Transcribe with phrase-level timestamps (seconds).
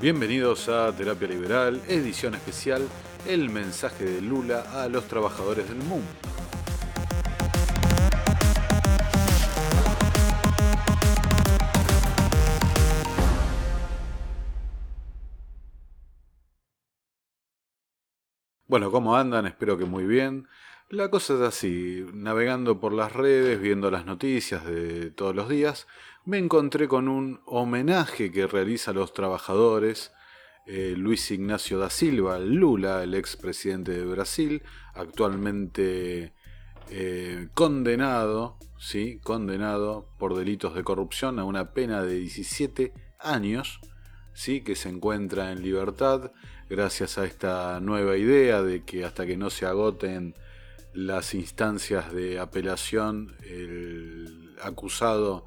[0.00, 2.86] Bienvenidos a Terapia Liberal, edición especial,
[3.26, 6.06] el mensaje de Lula a los trabajadores del mundo.
[18.68, 19.46] Bueno, ¿cómo andan?
[19.46, 20.46] Espero que muy bien.
[20.90, 25.88] La cosa es así, navegando por las redes, viendo las noticias de todos los días,
[26.28, 30.12] me encontré con un homenaje que realiza a los trabajadores
[30.66, 34.62] eh, Luis Ignacio da Silva, Lula, el expresidente de Brasil,
[34.92, 36.34] actualmente
[36.90, 39.20] eh, condenado, ¿sí?
[39.24, 43.80] condenado por delitos de corrupción a una pena de 17 años,
[44.34, 44.60] ¿sí?
[44.60, 46.32] que se encuentra en libertad
[46.68, 50.34] gracias a esta nueva idea de que hasta que no se agoten
[50.92, 55.46] las instancias de apelación, el acusado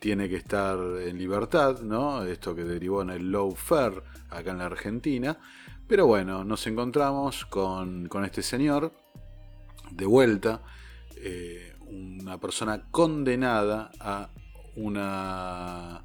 [0.00, 2.24] tiene que estar en libertad, ¿no?
[2.24, 5.38] Esto que derivó en el low fair acá en la Argentina.
[5.86, 8.92] Pero bueno, nos encontramos con, este señor
[9.90, 10.62] de vuelta,
[11.16, 14.30] eh, una persona condenada a
[14.76, 16.04] una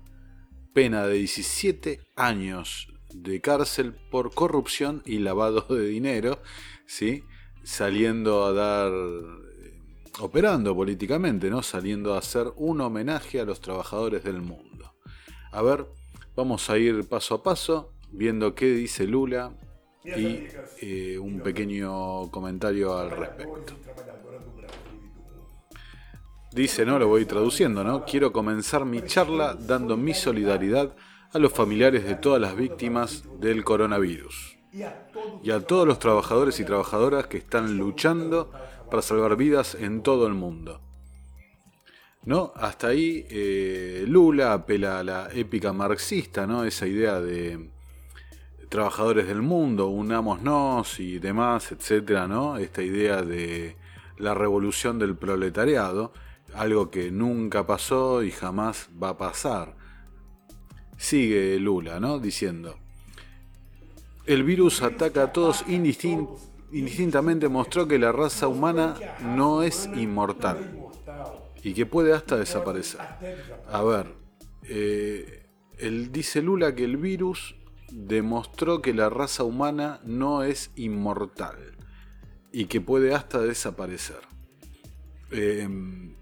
[0.73, 6.41] pena de 17 años de cárcel por corrupción y lavado de dinero,
[6.85, 7.23] ¿sí?
[7.63, 8.91] saliendo a dar,
[10.19, 11.61] operando políticamente, ¿no?
[11.61, 14.95] saliendo a hacer un homenaje a los trabajadores del mundo.
[15.51, 15.85] A ver,
[16.35, 19.53] vamos a ir paso a paso, viendo qué dice Lula
[20.03, 20.47] y
[20.81, 23.73] eh, un pequeño comentario al respecto.
[26.51, 28.05] Dice, no, lo voy traduciendo, ¿no?
[28.05, 30.95] Quiero comenzar mi charla dando mi solidaridad
[31.33, 34.55] a los familiares de todas las víctimas del coronavirus
[35.43, 38.51] y a todos los trabajadores y trabajadoras que están luchando
[38.89, 40.81] para salvar vidas en todo el mundo.
[42.23, 42.53] ¿No?
[42.55, 46.63] Hasta ahí eh, Lula apela a la épica marxista, ¿no?
[46.63, 47.69] esa idea de
[48.69, 52.57] trabajadores del mundo, unámonos y demás, etcétera, ¿no?
[52.57, 53.77] Esta idea de
[54.17, 56.13] la revolución del proletariado,
[56.53, 59.75] algo que nunca pasó y jamás va a pasar.
[60.97, 62.19] Sigue Lula, ¿no?
[62.19, 62.77] Diciendo,
[64.25, 65.63] el virus ataca a todos
[66.71, 70.57] indistintamente, mostró que la raza humana no es inmortal
[71.63, 73.01] y que puede hasta desaparecer.
[73.71, 74.13] A ver,
[74.63, 77.55] eh, él dice Lula que el virus
[77.91, 81.57] demostró que la raza humana no es inmortal
[82.51, 84.21] y que puede hasta desaparecer.
[85.31, 86.15] Em,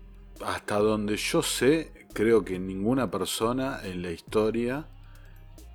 [0.45, 4.87] hasta donde yo sé, creo que ninguna persona en la historia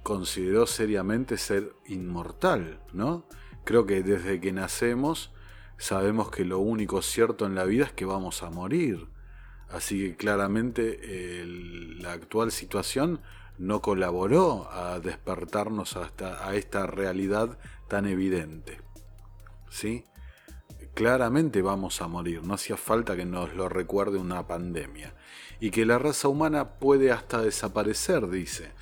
[0.02, 3.26] consideró seriamente ser inmortal, ¿no?
[3.68, 5.30] Creo que desde que nacemos
[5.76, 9.08] sabemos que lo único cierto en la vida es que vamos a morir.
[9.68, 11.44] Así que claramente
[12.00, 13.20] la actual situación
[13.58, 17.58] no colaboró a despertarnos hasta a esta realidad
[17.88, 18.80] tan evidente.
[19.68, 20.06] ¿Sí?
[20.94, 25.14] Claramente vamos a morir, no hacía falta que nos lo recuerde una pandemia.
[25.60, 28.72] Y que la raza humana puede hasta desaparecer, dice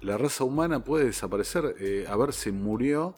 [0.00, 1.76] la raza humana puede desaparecer.
[1.78, 3.16] Eh, a ver, se murió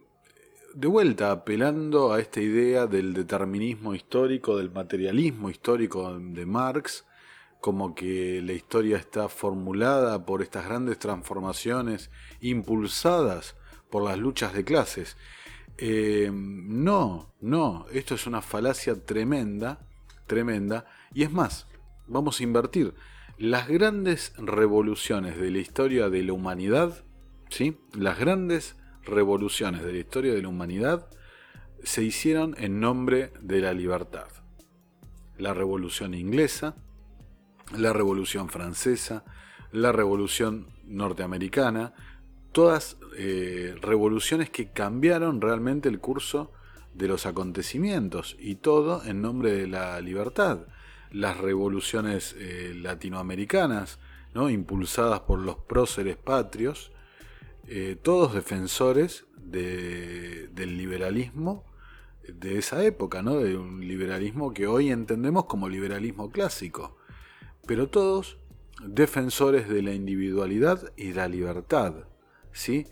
[0.76, 7.06] de vuelta, apelando a esta idea del determinismo histórico, del materialismo histórico de Marx,
[7.62, 13.56] como que la historia está formulada por estas grandes transformaciones impulsadas
[13.90, 15.16] por las luchas de clases.
[15.78, 19.88] Eh, no, no, esto es una falacia tremenda,
[20.28, 21.68] tremenda, y es más,
[22.06, 22.94] vamos a invertir.
[23.38, 27.06] Las grandes revoluciones de la historia de la humanidad
[27.50, 27.78] ¿sí?
[27.94, 28.76] Las grandes
[29.06, 31.08] revoluciones de la historia de la humanidad
[31.84, 34.28] se hicieron en nombre de la libertad.
[35.38, 36.76] La revolución inglesa,
[37.78, 39.24] la revolución francesa,
[39.72, 41.94] la revolución norteamericana,
[42.52, 46.52] todas eh, revoluciones que cambiaron realmente el curso
[46.94, 50.60] de los acontecimientos y todo en nombre de la libertad.
[51.12, 54.00] Las revoluciones eh, latinoamericanas,
[54.34, 54.50] ¿no?
[54.50, 56.92] impulsadas por los próceres patrios,
[57.68, 61.64] eh, todos defensores del liberalismo
[62.28, 63.38] de esa época, ¿no?
[63.38, 66.98] de un liberalismo que hoy entendemos como liberalismo clásico,
[67.66, 68.38] pero todos
[68.84, 71.94] defensores de la individualidad y la libertad,
[72.52, 72.86] ¿sí?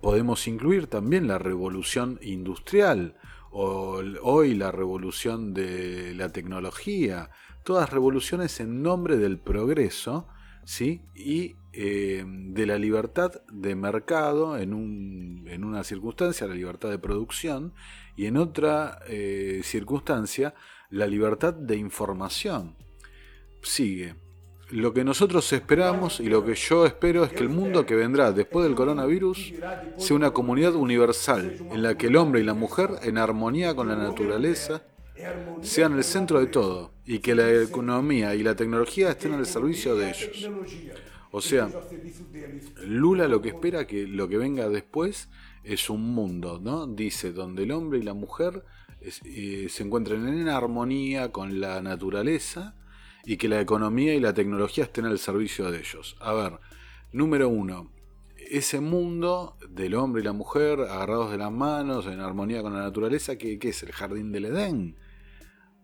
[0.00, 3.16] podemos incluir también la revolución industrial
[3.50, 7.30] o hoy la revolución de la tecnología,
[7.64, 10.26] todas revoluciones en nombre del progreso
[10.64, 11.02] ¿sí?
[11.14, 16.98] y eh, de la libertad de mercado en, un, en, una circunstancia, la libertad de
[16.98, 17.72] producción,
[18.14, 20.54] y en otra eh, circunstancia,
[20.90, 22.76] la libertad de información.
[23.62, 24.16] Sigue.
[24.70, 28.32] Lo que nosotros esperamos y lo que yo espero es que el mundo que vendrá
[28.32, 29.52] después del coronavirus
[29.98, 33.88] sea una comunidad universal en la que el hombre y la mujer, en armonía con
[33.88, 34.82] la naturaleza,
[35.60, 39.94] sean el centro de todo y que la economía y la tecnología estén al servicio
[39.94, 40.50] de ellos.
[41.32, 41.68] O sea,
[42.84, 45.30] Lula lo que espera que lo que venga después
[45.64, 46.86] es un mundo, ¿no?
[46.86, 48.64] Dice, donde el hombre y la mujer
[49.00, 52.76] eh, se encuentren en armonía con la naturaleza
[53.24, 56.16] y que la economía y la tecnología estén al servicio de ellos.
[56.20, 56.60] A ver,
[57.12, 57.90] número uno,
[58.36, 62.82] ese mundo del hombre y la mujer agarrados de las manos, en armonía con la
[62.82, 63.82] naturaleza, ¿qué, es?
[63.82, 64.98] ¿El jardín del Edén?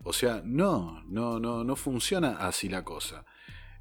[0.04, 3.24] O sea, no, no, no, no funciona así la cosa.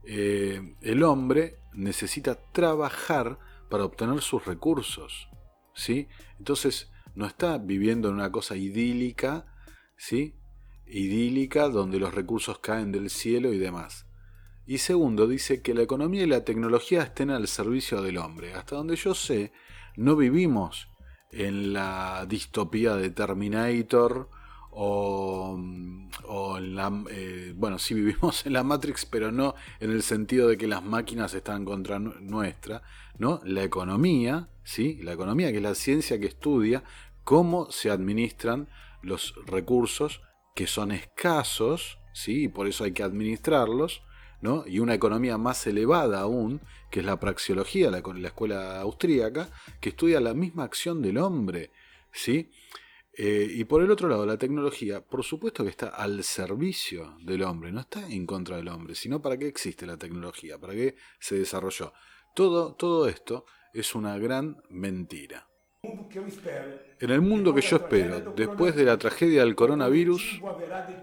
[0.09, 3.39] Eh, el hombre necesita trabajar
[3.69, 5.27] para obtener sus recursos.
[5.73, 6.07] ¿sí?
[6.39, 9.45] Entonces, no está viviendo en una cosa idílica,
[9.97, 10.33] ¿sí?
[10.85, 14.05] idílica donde los recursos caen del cielo y demás.
[14.65, 18.53] Y segundo, dice que la economía y la tecnología estén al servicio del hombre.
[18.53, 19.51] Hasta donde yo sé,
[19.97, 20.87] no vivimos
[21.31, 24.29] en la distopía de Terminator
[24.79, 25.57] o,
[26.57, 27.03] en la...
[27.09, 30.83] Eh, bueno, sí vivimos en la Matrix, pero no en el sentido de que las
[30.83, 32.83] máquinas están contra nuestra,
[33.17, 33.41] ¿no?
[33.43, 34.99] La economía, ¿sí?
[35.01, 36.83] La economía, que es la ciencia que estudia
[37.23, 38.69] cómo se administran
[39.01, 40.21] los recursos
[40.55, 42.43] que son escasos, ¿sí?
[42.43, 44.03] Y por eso hay que administrarlos,
[44.41, 44.63] ¿no?
[44.67, 49.49] Y una economía más elevada aún, que es la praxiología, la, la escuela austríaca,
[49.81, 51.71] que estudia la misma acción del hombre,
[52.11, 52.51] ¿sí?
[53.19, 57.41] Eh, y por el otro lado, la tecnología, por supuesto que está al servicio del
[57.41, 60.95] hombre, no está en contra del hombre, sino para qué existe la tecnología, para qué
[61.19, 61.93] se desarrolló.
[62.35, 65.47] Todo, todo esto es una gran mentira.
[66.99, 70.41] En el mundo que yo espero, después de la tragedia del coronavirus,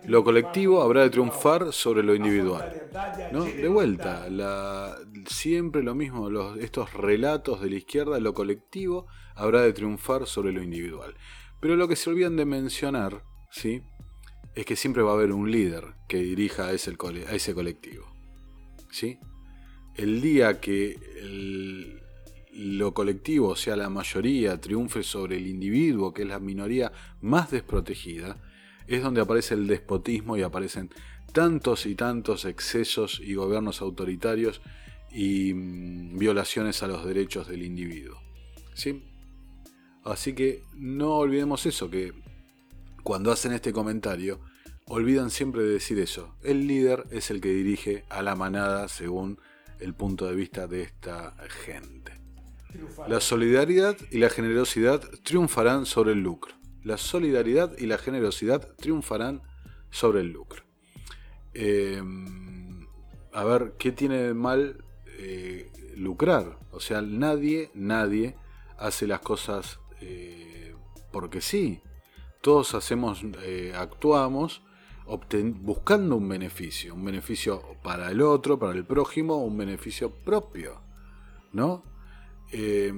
[0.06, 2.90] lo colectivo habrá de triunfar sobre lo individual.
[3.32, 3.44] ¿no?
[3.44, 4.96] De vuelta, la,
[5.26, 10.52] siempre lo mismo, los, estos relatos de la izquierda, lo colectivo habrá de triunfar sobre
[10.52, 11.14] lo individual.
[11.64, 13.80] Pero lo que se olvidan de mencionar, ¿sí?
[14.54, 18.04] Es que siempre va a haber un líder que dirija a ese, colectivo.
[18.90, 19.18] ¿Sí?
[19.94, 20.98] El día que
[22.52, 27.50] lo colectivo, o sea, la mayoría, triunfe sobre el individuo, que es la minoría más
[27.50, 28.36] desprotegida,
[28.86, 30.90] es donde aparece el despotismo y aparecen
[31.32, 34.60] tantos y tantos excesos y gobiernos autoritarios
[35.10, 38.20] y mm, violaciones a los derechos del individuo.
[38.74, 39.13] ¿Sí?
[40.04, 42.12] Así que no olvidemos eso, que
[43.02, 44.40] cuando hacen este comentario,
[44.86, 46.34] olvidan siempre de decir eso.
[46.42, 49.38] El líder es el que dirige a la manada según
[49.80, 52.12] el punto de vista de esta gente.
[53.08, 56.54] La solidaridad y la generosidad triunfarán sobre el lucro.
[56.82, 59.42] La solidaridad y la generosidad triunfarán
[59.90, 60.64] sobre el lucro.
[61.54, 62.86] Em,
[63.32, 64.84] a ver, ¿qué tiene de mal
[65.18, 66.58] eh, lucrar?
[66.72, 68.36] O sea, nadie, nadie
[68.76, 70.74] hace las cosas eh,
[71.12, 71.80] porque sí,
[72.42, 74.62] todos hacemos, eh, actuamos
[75.62, 80.80] buscando un beneficio, un beneficio para el otro, para el prójimo, un beneficio propio,
[81.52, 81.84] ¿no?
[82.52, 82.92] Eh,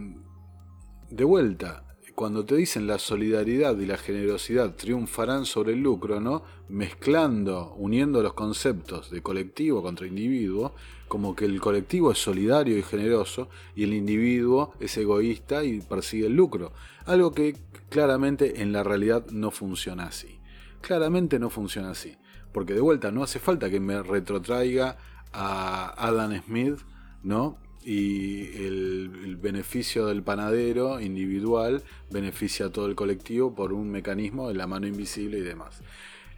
[1.11, 1.85] de vuelta,
[2.16, 6.44] cuando te dicen la solidaridad y la generosidad triunfarán sobre el lucro, ¿no?
[6.66, 10.75] Mezclando, uniendo los conceptos de colectivo contra individuo,
[11.08, 16.28] como que el colectivo es solidario y generoso y el individuo es egoísta y persigue
[16.28, 16.73] el lucro.
[17.04, 17.54] Algo que
[17.90, 20.40] claramente en la realidad no funciona así.
[20.80, 22.16] Claramente no funciona así.
[22.50, 24.96] Porque de vuelta no hace falta que me retrotraiga
[25.35, 26.78] a Adam Smith,
[27.23, 27.58] ¿no?
[27.87, 34.55] Y el, beneficio del panadero individual beneficia a todo el colectivo por un mecanismo de
[34.55, 35.83] la mano invisible y demás.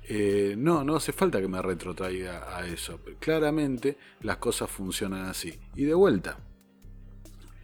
[0.09, 3.01] Eh, no, no hace falta que me retrotraiga a eso.
[3.19, 5.59] Claramente las cosas funcionan así.
[5.75, 6.39] Y de vuelta,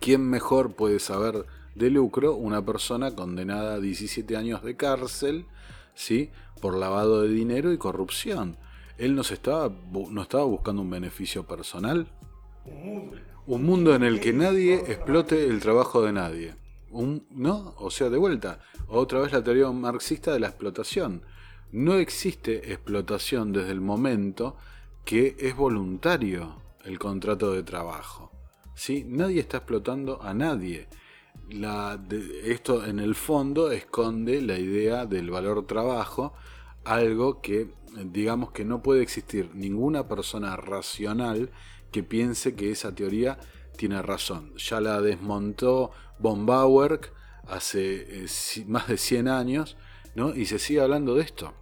[0.00, 5.47] ¿quién mejor puede saber de lucro una persona condenada a 17 años de cárcel
[5.95, 6.31] ¿sí?
[6.61, 8.57] por lavado de dinero y corrupción.
[8.97, 9.73] Él no, estaba,
[10.11, 12.07] no estaba buscando un beneficio personal.
[13.47, 16.55] Un mundo en el que nadie explote el trabajo de nadie.
[16.91, 17.75] Un, ¿No?
[17.79, 21.23] O sea, de vuelta, otra vez la teoría marxista de la explotación.
[21.73, 24.57] No existe explotación desde el momento
[25.05, 28.31] que es voluntario el contrato de trabajo.
[28.75, 29.05] ¿sí?
[29.07, 30.89] Nadie está explotando a nadie
[31.51, 32.01] la,
[32.45, 36.33] esto en el fondo esconde la idea del valor trabajo,
[36.85, 37.69] algo que
[38.05, 41.51] digamos que no puede existir ninguna persona racional
[41.95, 43.39] que piense que esa teoría
[43.77, 44.53] tiene razón.
[44.57, 47.13] Ya la desmontó von Bauer
[47.47, 49.77] hace eh, más de 100 años,
[50.17, 50.35] ¿no?
[50.35, 51.55] Y se sigue hablando de esto.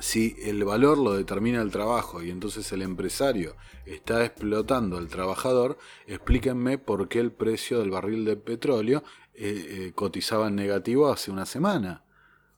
[0.00, 3.54] Si el valor lo determina el trabajo y entonces el empresario
[3.84, 9.04] está explotando al trabajador, explíquenme por qué el precio del barril de petróleo
[9.34, 12.04] eh, eh, cotizaba en negativo hace una semana.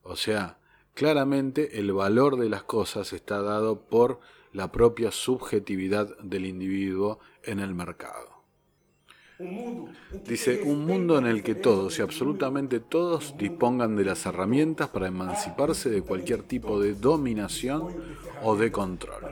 [0.04, 0.58] O sea,
[0.94, 4.20] claramente el valor de las cosas está dado por
[4.54, 8.32] la propia subjetividad del individuo en el mercado.
[10.24, 15.08] Dice, un mundo en el que todos y absolutamente todos dispongan de las herramientas para
[15.08, 17.88] emanciparse de cualquier tipo de dominación
[18.44, 19.24] o de control.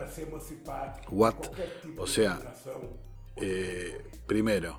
[1.08, 1.36] What?
[1.96, 2.40] O sea,
[3.36, 4.76] eh, primero,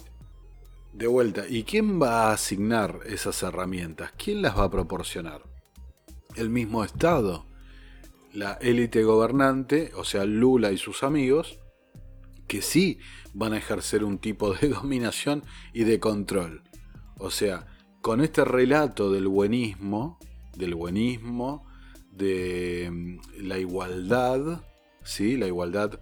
[0.92, 4.12] de vuelta, ¿y quién va a asignar esas herramientas?
[4.22, 5.42] ¿Quién las va a proporcionar?
[6.36, 7.46] ¿El mismo Estado?
[8.34, 11.60] ¿La élite gobernante, o sea, Lula y sus amigos?
[12.48, 12.98] Que sí
[13.34, 16.63] van a ejercer un tipo de dominación y de control.
[17.20, 17.68] O sea,
[18.02, 20.18] con este relato del buenismo,
[20.58, 21.68] del buenismo,
[22.12, 24.63] de mm, la igualdad,
[25.04, 25.38] ¿sí?
[25.38, 26.00] La igualdad,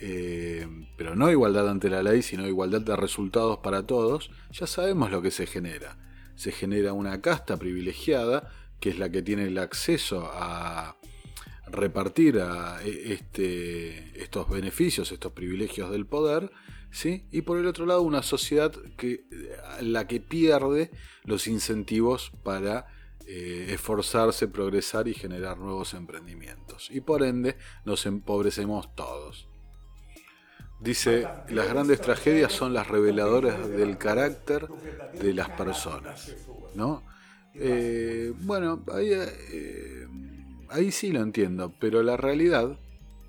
[0.00, 0.66] eh,
[0.96, 5.20] pero no igualdad ante la ley, sino igualdad de resultados para todos, ya sabemos lo
[5.20, 5.98] que se genera.
[6.36, 10.96] Se genera una casta privilegiada, que es la que tiene el acceso a
[11.66, 16.50] repartir e, este, estos beneficios, estos privilegios del poder,
[16.90, 17.26] ¿sí?
[17.30, 19.24] y por el otro lado una sociedad que,
[19.80, 20.90] la que pierde
[21.24, 22.86] los incentivos para
[23.26, 26.88] eh, esforzarse, progresar y generar nuevos emprendimientos.
[26.92, 29.48] Y por ende nos empobrecemos todos.
[30.78, 34.68] Dice, las grandes tragedias son las reveladoras del carácter
[35.18, 36.36] de las personas.
[36.74, 37.02] ¿no?
[37.54, 40.06] Eh, bueno, ahí, eh,
[40.70, 42.78] ahí sí lo entiendo, pero la realidad,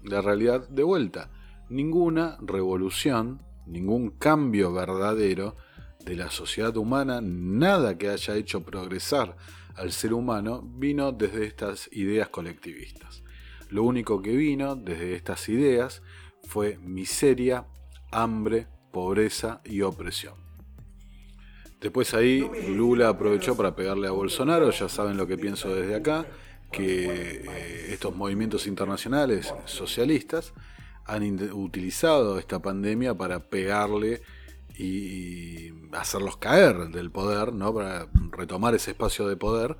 [0.03, 1.31] la realidad de vuelta,
[1.69, 5.55] ninguna revolución ningún cambio verdadero
[6.03, 9.35] de la sociedad humana, nada que haya hecho progresar
[9.75, 13.23] al ser humano, vino desde estas ideas colectivistas.
[13.69, 16.01] Lo único que vino desde estas ideas
[16.43, 17.67] fue miseria,
[18.11, 20.35] hambre, pobreza y opresión.
[21.81, 26.25] Después ahí Lula aprovechó para pegarle a Bolsonaro, ya saben lo que pienso desde acá,
[26.71, 30.53] que eh, estos movimientos internacionales socialistas
[31.05, 34.21] han utilizado esta pandemia para pegarle
[34.77, 37.73] y, hacerlos caer del poder, ¿no?
[37.73, 39.77] para retomar ese espacio de poder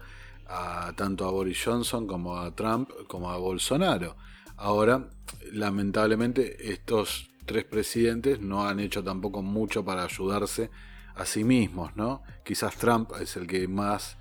[0.47, 4.15] a, tanto a Boris Johnson como a Trump como a Bolsonaro.
[4.55, 5.09] Ahora,
[5.51, 10.69] lamentablemente, estos tres presidentes no han hecho tampoco mucho para ayudarse
[11.15, 12.23] a sí mismos, ¿no?
[12.43, 14.17] Quizás Trump es el que más,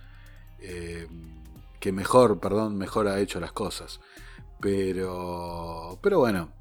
[0.60, 1.06] eh,
[1.80, 4.00] que mejor, perdón, mejor ha hecho las cosas.
[4.60, 6.52] Pero, pero bueno,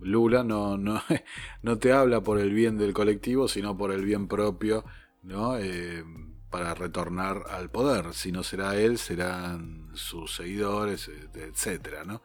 [0.00, 1.00] Lula no, no,
[1.62, 4.84] no te habla por el bien del colectivo, sino por el bien propio,
[5.22, 5.56] ¿no?
[5.58, 6.04] Eh,
[6.50, 8.12] para retornar al poder.
[8.12, 12.22] Si no será él, serán sus seguidores, etcétera, ¿no?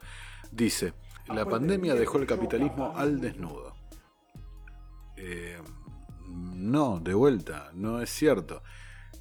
[0.50, 0.92] Dice,
[1.28, 3.74] la pandemia dejó el capitalismo al desnudo.
[5.16, 5.58] Eh,
[6.28, 8.62] no, de vuelta, no es cierto.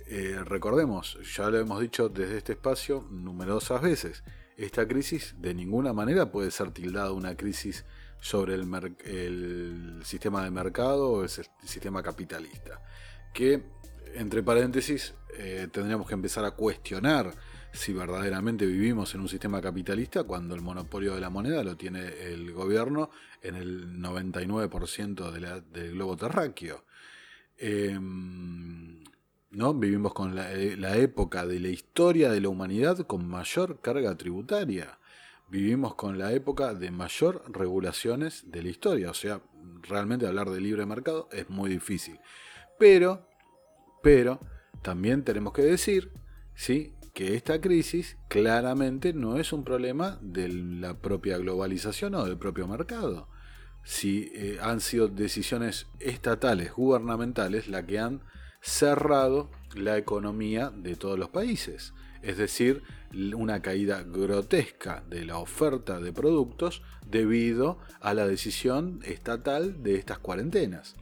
[0.10, 4.24] Eh, recordemos, ya lo hemos dicho desde este espacio numerosas veces,
[4.56, 7.84] esta crisis de ninguna manera puede ser tildada una crisis
[8.20, 12.82] sobre el, sistema de mercado o el sistema capitalista.
[13.34, 13.64] Que,
[14.16, 17.34] entre paréntesis, eh, tendríamos que empezar a cuestionar
[17.74, 22.08] si verdaderamente vivimos en un sistema capitalista cuando el monopolio de la moneda lo tiene
[22.32, 23.12] el gobierno
[23.42, 26.86] en el 99% del globo terráqueo.
[27.58, 29.04] Em,
[29.52, 29.74] ¿no?
[29.74, 34.98] Vivimos con la, la, época de la historia de la humanidad con mayor carga tributaria
[35.50, 39.12] vivimos con la época de mayor regulaciones de la historia.
[39.12, 39.42] O sea,
[39.84, 42.20] realmente hablar de libre mercado es muy difícil.
[42.78, 43.28] Pero,
[44.04, 44.40] pero,
[44.82, 46.12] también tenemos que decir,
[46.56, 46.94] ¿sí?
[47.14, 52.68] que esta crisis claramente no es un problema de la propia globalización o del propio
[52.68, 53.28] mercado.
[53.84, 58.22] Si eh, han sido decisiones estatales, gubernamentales, las que han
[58.68, 62.84] cerrado la economía de todos los países es decir,
[63.36, 70.20] una caída grotesca de la oferta de productos debido a la decisión estatal de estas
[70.20, 70.96] cuarentenas.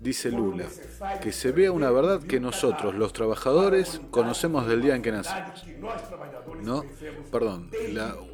[0.00, 0.66] Dice Lula,
[1.20, 5.64] que se vea una verdad que nosotros, los trabajadores, conocemos del día en que nacimos.
[6.62, 6.84] ¿No?
[7.32, 7.70] Perdón,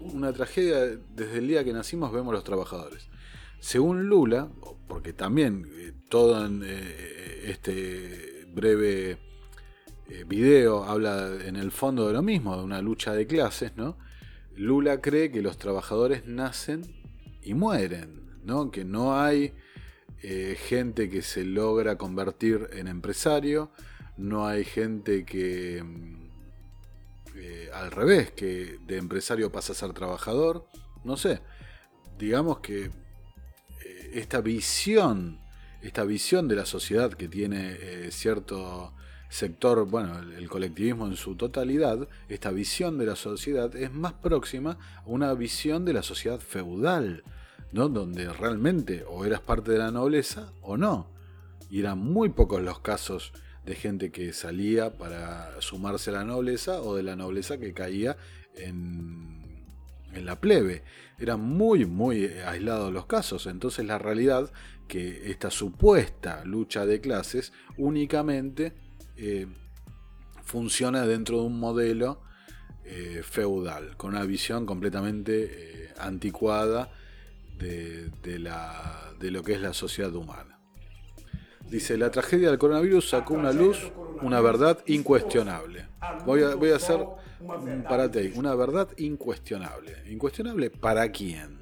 [0.00, 3.08] una tragedia desde el día que nacimos vemos los trabajadores.
[3.64, 4.50] Según Lula,
[4.86, 9.12] porque también eh, todo en, eh, este breve
[10.10, 13.96] eh, video habla en el fondo de lo mismo, de una lucha de clases, ¿no?
[14.54, 16.82] Lula cree que los trabajadores nacen
[17.42, 18.70] y mueren, ¿no?
[18.70, 19.54] Que no hay
[20.22, 23.70] eh, gente que se logra convertir en empresario,
[24.18, 26.30] no hay gente que mm,
[27.36, 30.68] eh, al revés, que de empresario pasa a ser trabajador,
[31.02, 31.40] no sé,
[32.18, 32.90] digamos que
[34.14, 35.38] esta visión,
[35.82, 38.94] esta visión de la sociedad que tiene cierto
[39.34, 44.78] sector, bueno, el, colectivismo en su totalidad, esta visión de la sociedad es más próxima
[44.98, 47.24] a una visión de la sociedad feudal,
[47.72, 47.88] ¿no?
[47.88, 51.08] Donde realmente o eras parte de la nobleza o no.
[51.68, 53.32] Y eran muy pocos los casos
[53.66, 58.16] de gente que salía para sumarse a la nobleza o de la nobleza que caía
[58.54, 59.66] en,
[60.12, 60.84] en la plebe.
[61.18, 63.46] Eran muy, muy aislados los casos.
[63.46, 64.50] Entonces la realidad
[64.88, 68.74] que esta supuesta lucha de clases únicamente
[69.16, 69.46] eh,
[70.42, 72.20] funciona dentro de un modelo
[72.84, 76.90] eh, feudal, con una visión completamente eh, anticuada
[77.58, 80.58] de, la, de lo que es la sociedad humana.
[81.68, 83.90] Dice, la tragedia del coronavirus sacó una luz,
[84.20, 85.86] una verdad incuestionable.
[86.26, 87.00] Voy a, voy a hacer,
[88.10, 90.02] ti una verdad incuestionable.
[90.10, 91.58] ¿Incuestionable para quién?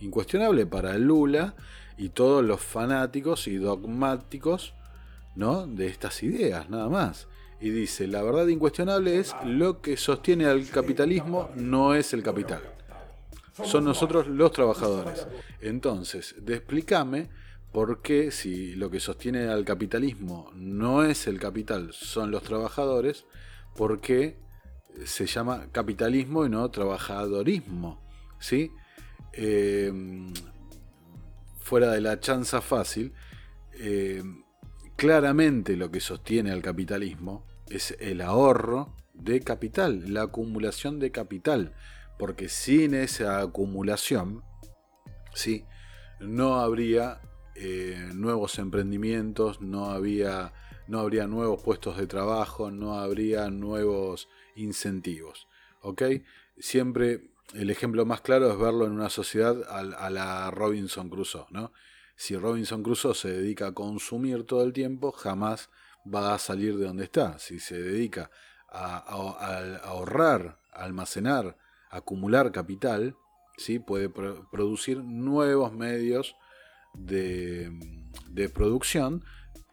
[0.00, 1.54] Incuestionable para Lula
[1.96, 4.74] y todos los fanáticos y dogmáticos
[5.34, 5.66] ¿no?
[5.66, 7.28] de estas ideas, nada más.
[7.60, 12.60] Y dice, la verdad incuestionable es lo que sostiene al capitalismo no es el capital.
[13.62, 15.26] Son nosotros los trabajadores.
[15.60, 17.28] Entonces, de explícame
[17.72, 23.24] por qué si lo que sostiene al capitalismo no es el capital, son los trabajadores,
[23.76, 24.36] por qué
[25.04, 28.00] se llama capitalismo y no trabajadorismo.
[28.38, 28.70] ¿Sí?
[29.32, 29.92] Eh,
[31.58, 33.12] fuera de la chanza fácil,
[33.72, 34.22] eh,
[34.96, 41.74] claramente lo que sostiene al capitalismo es el ahorro de capital, la acumulación de capital,
[42.18, 44.44] porque sin esa acumulación,
[45.32, 45.64] ¿sí?
[46.20, 47.20] no habría
[47.54, 50.52] eh, nuevos emprendimientos, no, había,
[50.86, 55.48] no habría nuevos puestos de trabajo, no habría nuevos incentivos.
[55.82, 56.02] ¿ok?
[56.58, 61.72] Siempre el ejemplo más claro es verlo en una sociedad a, la Robinson Crusoe, ¿no?
[62.16, 65.68] si Robinson Crusoe se dedica a consumir todo el tiempo, jamás
[66.12, 67.38] va a salir de donde está.
[67.38, 68.30] Si se dedica
[68.68, 68.98] a,
[69.82, 71.56] ahorrar, almacenar,
[71.90, 73.16] acumular capital,
[73.56, 73.78] ¿sí?
[73.78, 76.36] puede producir nuevos medios
[76.94, 77.70] de
[78.54, 79.24] producción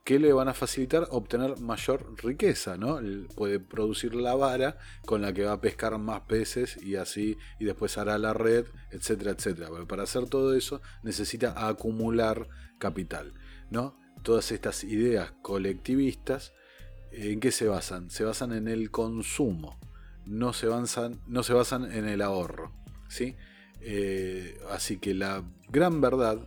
[0.03, 2.99] que le van a facilitar obtener mayor riqueza, ¿no?
[3.35, 7.65] Puede producir la vara con la que va a pescar más peces y así, y
[7.65, 9.69] después hará la red, etcétera, etcétera.
[9.71, 12.47] Pero para hacer todo eso necesita acumular
[12.79, 13.33] capital,
[13.69, 13.97] ¿no?
[14.23, 16.53] Todas estas ideas colectivistas,
[17.11, 18.09] ¿en qué se basan?
[18.09, 19.79] Se basan en el consumo,
[20.25, 22.73] no se basan, no se basan en el ahorro,
[23.07, 23.35] ¿sí?
[23.81, 26.39] Eh, así que la gran verdad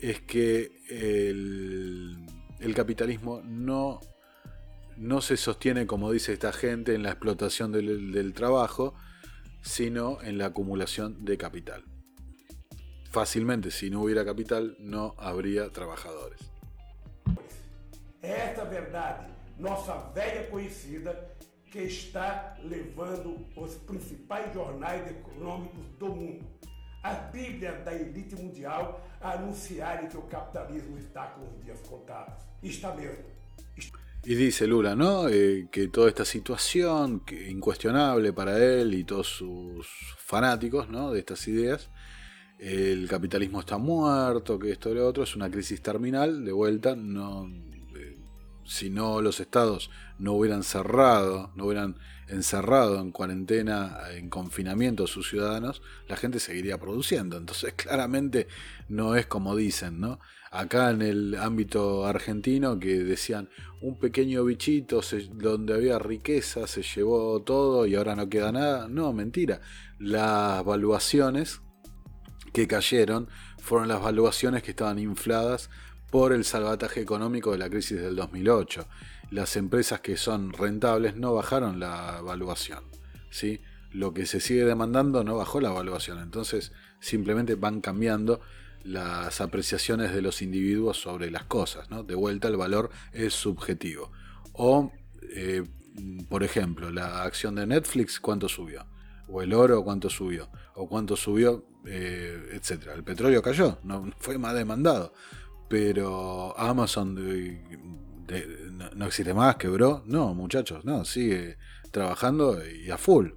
[0.00, 2.16] es que el
[2.60, 4.00] el capitalismo no,
[4.96, 8.94] no se sostiene, como dice esta gente, en la explotación del, trabajo,
[9.62, 11.84] sino en la acumulación de capital.
[13.10, 16.40] Fácilmente, si no hubiera capital, no habría trabajadores.
[18.22, 21.12] Esta verdade, nossa velha conhecida,
[21.70, 26.44] que está levando os principais jornais econômicos do mundo
[27.02, 32.34] a Bíblia da elite mundial a anunciarem que o capitalismo está con los días contados.
[32.62, 33.24] Está mesmo.
[34.22, 35.28] Y dice Lula, ¿no?
[35.28, 39.86] Eh, que toda esta situación, que incuestionable para él y todos sus
[40.18, 41.10] fanáticos, ¿no?
[41.10, 41.88] De estas ideas,
[42.58, 46.94] el capitalismo está muerto, que esto y lo otro, es una crisis terminal, de vuelta,
[46.94, 47.48] no,
[47.96, 48.18] eh,
[48.66, 51.96] si no los estados no hubieran cerrado, no hubieran
[52.28, 57.36] encerrado en cuarentena, en confinamiento a sus ciudadanos, la gente seguiría produciendo.
[57.36, 58.46] Entonces, claramente
[58.88, 60.20] no es como dicen, ¿no?
[60.52, 63.48] Acá en el ámbito argentino que decían
[63.80, 65.00] un pequeño bichito
[65.34, 68.88] donde había riqueza se llevó todo y ahora no queda nada.
[68.88, 69.60] No, mentira.
[69.98, 71.60] Las valuaciones
[72.52, 73.28] que cayeron
[73.58, 75.70] fueron las valuaciones que estaban infladas
[76.10, 78.86] por el salvataje económico de la crisis del 2008
[79.30, 82.84] las empresas que son rentables no bajaron la evaluación.
[83.30, 83.60] ¿sí?
[83.92, 86.18] Lo que se sigue demandando no bajó la evaluación.
[86.18, 88.40] Entonces simplemente van cambiando
[88.82, 91.90] las apreciaciones de los individuos sobre las cosas.
[91.90, 92.02] ¿no?
[92.02, 94.10] De vuelta el valor es subjetivo.
[94.52, 94.92] O,
[95.22, 95.64] eh,
[96.28, 98.84] por ejemplo, la acción de Netflix, ¿cuánto subió?
[99.28, 100.48] O el oro, ¿cuánto subió?
[100.74, 102.94] O cuánto subió, eh, etcétera.
[102.94, 105.12] El petróleo cayó, no fue más demandado.
[105.70, 107.14] Pero Amazon
[108.96, 110.02] no, existe más, quebró.
[110.04, 111.58] No, muchachos, no, sigue
[111.92, 113.28] trabajando y a full.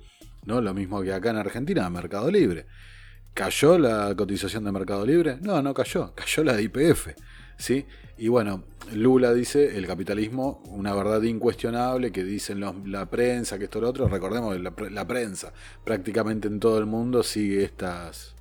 [0.44, 0.60] ¿no?
[0.60, 2.66] Lo mismo que acá en Argentina, Mercado Libre.
[3.36, 5.38] ¿Cayó la cotización de Mercado Libre?
[5.42, 7.10] No, no cayó, cayó la de IPF.
[7.56, 7.86] ¿sí?
[8.18, 13.80] Y bueno, Lula dice el capitalismo, una verdad incuestionable que dicen la prensa, que esto
[13.80, 14.08] lo otro.
[14.08, 18.33] Recordemos, la, la prensa prácticamente en todo el mundo sigue estas,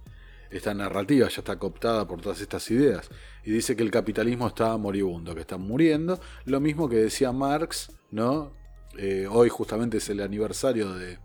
[0.52, 3.08] esta narrativa, ya está cooptada por todas estas ideas.
[3.44, 6.20] Y dice que el capitalismo está moribundo, que está muriendo.
[6.44, 8.52] Lo mismo que decía Marx, ¿no?
[8.98, 11.18] Eh, hoy justamente es el aniversario de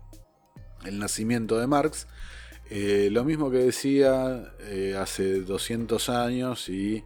[0.90, 2.08] nacimiento de Marx.
[2.70, 7.04] Eh, lo mismo que decía eh, hace 200 años y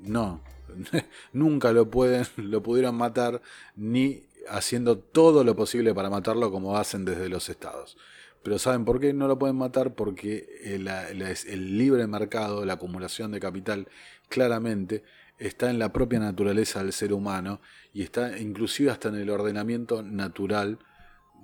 [0.00, 0.42] no,
[1.32, 3.40] nunca lo pueden, lo pudieron matar
[3.76, 7.96] ni haciendo todo lo posible para matarlo como hacen desde los estados.
[8.42, 9.94] Pero ¿saben por qué no lo pueden matar?
[9.94, 13.88] Porque el, el, libre mercado, la acumulación de capital,
[14.28, 15.04] claramente
[15.38, 17.60] está en la propia naturaleza del ser humano
[17.92, 20.78] y está inclusive hasta en el ordenamiento natural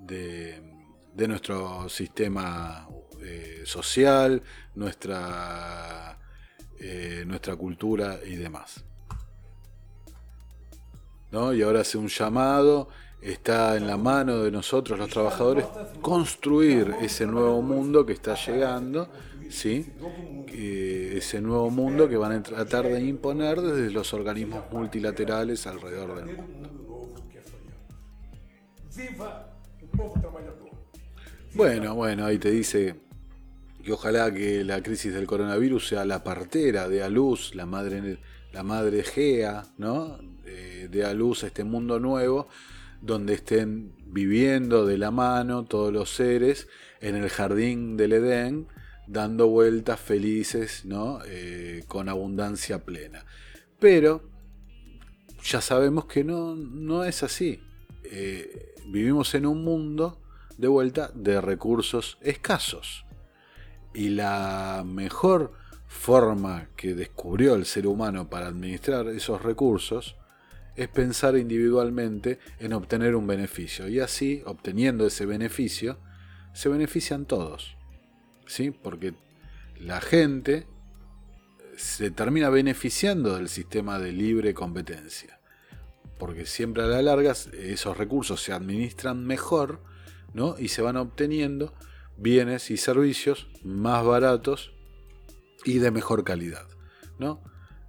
[0.06, 0.62] de,
[1.28, 2.88] nuestro sistema
[3.22, 4.42] eh, social,
[4.74, 6.18] nuestra,
[6.78, 8.84] eh, nuestra cultura y demás.
[11.30, 11.52] ¿No?
[11.52, 12.88] Y ahora hace un llamado
[13.20, 15.66] está en la mano de nosotros los trabajadores
[16.00, 19.08] construir ese nuevo mundo que está llegando,
[19.50, 19.86] ¿sí?
[20.52, 26.36] ese nuevo mundo que van a tratar de imponer desde los organismos multilaterales alrededor del
[26.36, 26.68] mundo.
[31.54, 32.94] Bueno, bueno, ahí te dice
[33.82, 38.18] que ojalá que la crisis del coronavirus sea la partera, de a luz, la madre,
[38.52, 40.18] la madre Gea, ¿no?
[40.44, 42.48] Eh, de a luz a este mundo nuevo
[43.00, 46.68] donde estén viviendo de la mano todos los seres
[47.00, 48.68] en el jardín del Edén,
[49.06, 51.20] dando vueltas felices, ¿no?
[51.26, 53.24] Eh, con abundancia plena.
[53.78, 54.28] Pero
[55.42, 57.62] ya sabemos que no, no es así.
[58.04, 60.20] Eh, vivimos en un mundo
[60.56, 63.04] de vuelta de recursos escasos.
[63.94, 65.52] Y la mejor
[65.86, 70.16] forma que descubrió el ser humano para administrar esos recursos
[70.78, 73.88] es pensar individualmente en obtener un beneficio.
[73.88, 75.98] Y así, obteniendo ese beneficio,
[76.54, 77.76] se benefician todos.
[78.46, 78.70] ¿Sí?
[78.70, 79.14] Porque
[79.76, 80.68] la gente
[81.76, 85.40] se termina beneficiando del sistema de libre competencia.
[86.16, 89.82] Porque siempre a la larga esos recursos se administran mejor
[90.32, 90.54] ¿no?
[90.58, 91.74] y se van obteniendo
[92.16, 94.72] bienes y servicios más baratos
[95.64, 96.68] y de mejor calidad.
[97.18, 97.42] ¿no?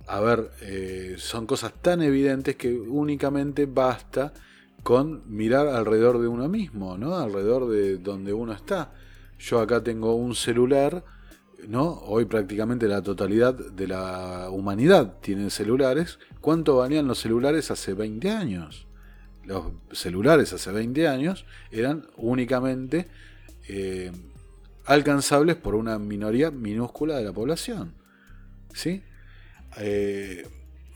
[0.09, 4.33] A ver, eh, son cosas tan evidentes que únicamente basta
[4.81, 7.15] con mirar alrededor de uno mismo, ¿no?
[7.17, 8.91] Alrededor de donde uno está.
[9.37, 11.03] Yo acá tengo un celular,
[11.67, 11.91] ¿no?
[11.91, 16.17] Hoy prácticamente la totalidad de la humanidad tiene celulares.
[16.41, 18.87] ¿Cuánto valían los celulares hace 20 años?
[19.45, 23.07] Los celulares hace 20 años eran únicamente
[23.67, 24.11] eh,
[24.85, 27.93] alcanzables por una minoría minúscula de la población.
[28.73, 29.03] ¿Sí?
[29.77, 30.47] Eh,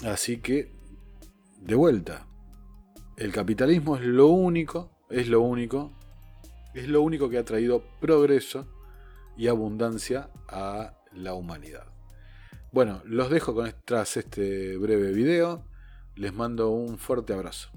[0.06, 0.72] así que,
[1.60, 2.28] de vuelta,
[3.18, 5.92] el capitalismo es lo único, es lo único,
[6.74, 8.68] es lo único que ha traído progreso
[9.38, 11.86] y abundancia a la humanidad.
[12.72, 15.64] Bueno, los dejo con tras este breve video.
[16.16, 17.70] Les mando un fuerte abrazo.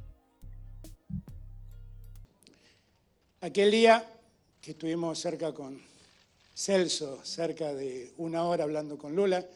[3.40, 4.04] Aquel día
[4.60, 5.80] que estuvimos cerca con
[6.54, 9.46] Celso, cerca de una hora hablando con Lula,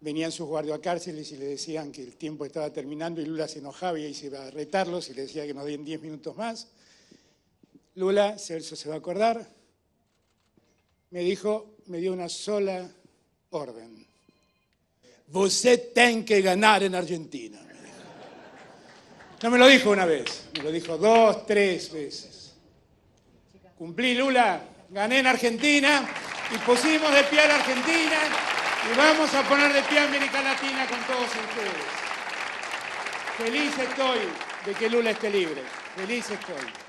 [0.00, 3.98] venían sus guardiacárceles y le decían que el tiempo estaba terminando y Lula se enojaba
[3.98, 6.68] y se iba a retarlos y le decía que nos den 10 minutos más.
[7.96, 9.44] Lula, Celso se va a acordar,
[11.10, 12.88] me dijo, me dio una sola
[13.50, 14.06] orden.
[15.32, 17.60] Usted tiene que ganar en Argentina.
[19.42, 22.54] No me lo dijo una vez, me lo dijo dos, tres veces.
[23.76, 26.08] Cumplí, Lula, gané en Argentina
[26.52, 30.40] y pusimos de pie a la Argentina y vamos a poner de pie a América
[30.42, 32.08] Latina con todos ustedes.
[33.36, 34.20] Feliz estoy
[34.64, 35.62] de que Lula esté libre.
[35.96, 36.87] Feliz estoy.